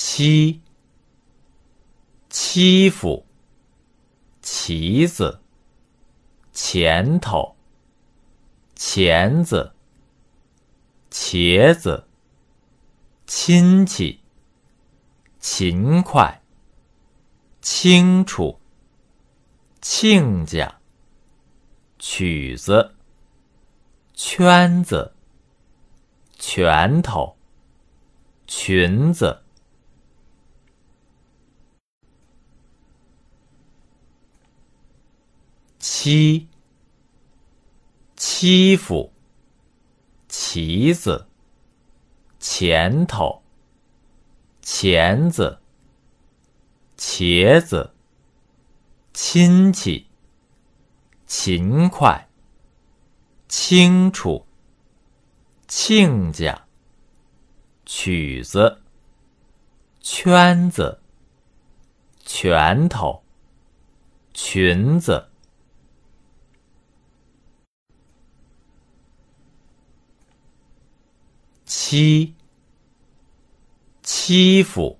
[0.00, 0.62] 欺，
[2.30, 3.26] 欺负，
[4.40, 5.40] 旗子，
[6.52, 7.56] 前头，
[8.76, 9.72] 钳子，
[11.10, 12.06] 茄子，
[13.26, 14.20] 亲戚，
[15.40, 16.42] 勤快，
[17.60, 18.60] 清楚，
[19.80, 20.80] 亲家，
[21.98, 22.94] 曲子，
[24.14, 25.12] 圈子，
[26.38, 27.36] 拳头，
[28.46, 29.42] 裙子。
[36.00, 36.46] 欺，
[38.14, 39.10] 欺负，
[40.28, 41.26] 旗子，
[42.38, 43.42] 前头，
[44.62, 45.58] 钳子，
[46.96, 47.92] 茄子，
[49.12, 50.06] 亲戚，
[51.26, 52.28] 勤快，
[53.48, 54.46] 清楚，
[55.66, 56.64] 亲家，
[57.84, 58.80] 曲子，
[60.00, 61.00] 圈子，
[62.24, 63.24] 拳头，
[64.32, 65.28] 裙子。
[71.90, 72.34] 欺，
[74.02, 74.98] 欺负，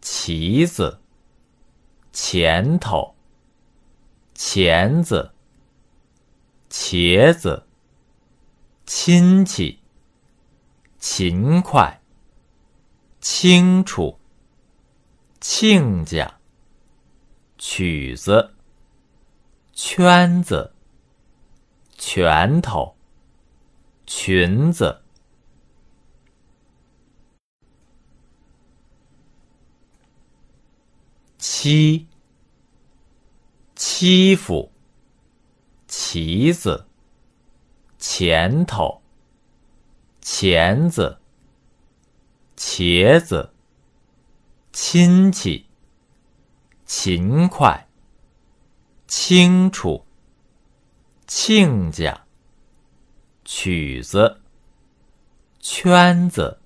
[0.00, 1.00] 旗子，
[2.12, 3.16] 前头，
[4.34, 5.32] 钳子，
[6.70, 7.66] 茄子，
[8.86, 9.80] 亲戚，
[11.00, 12.00] 勤快，
[13.20, 14.16] 清楚，
[15.40, 16.38] 亲家，
[17.58, 18.54] 曲子，
[19.72, 20.72] 圈子，
[21.98, 22.94] 拳头，
[24.06, 25.03] 裙子。
[31.46, 32.08] 欺，
[33.76, 34.72] 欺负，
[35.86, 36.86] 旗子，
[37.98, 39.02] 前头，
[40.22, 41.18] 钳子，
[42.56, 43.52] 茄子，
[44.72, 45.66] 亲戚，
[46.86, 47.88] 勤快，
[49.06, 50.06] 清楚，
[51.26, 52.24] 亲家，
[53.44, 54.40] 曲子，
[55.60, 56.58] 圈子，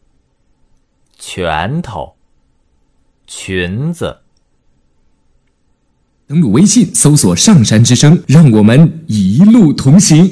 [1.18, 2.16] 拳头，
[3.26, 4.22] 裙子。
[6.28, 10.30] 登录微信，搜索“上山之声”，让我们一路同行。